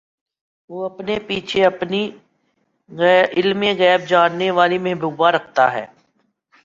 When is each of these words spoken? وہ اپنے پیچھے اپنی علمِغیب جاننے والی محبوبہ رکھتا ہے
وہ 0.69 0.85
اپنے 0.85 1.17
پیچھے 1.27 1.65
اپنی 1.65 2.01
علمِغیب 3.33 4.07
جاننے 4.07 4.49
والی 4.51 4.77
محبوبہ 4.77 5.29
رکھتا 5.31 5.71
ہے 5.73 5.85